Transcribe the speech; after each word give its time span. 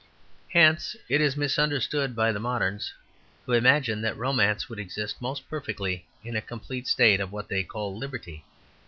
Hence 0.51 0.95
it 1.09 1.21
is 1.21 1.37
misunderstood 1.37 2.15
by 2.15 2.31
the 2.31 2.39
moderns, 2.39 2.91
who 3.45 3.53
imagine 3.53 4.01
that 4.01 4.17
romance 4.17 4.67
would 4.67 4.79
exist 4.79 5.21
most 5.21 5.47
perfectly 5.47 6.07
in 6.23 6.35
a 6.35 6.41
complete 6.41 6.87
state 6.87 7.19
of 7.19 7.31
what 7.31 7.49
they 7.49 7.63
call 7.63 7.95
liberty. 7.95 8.43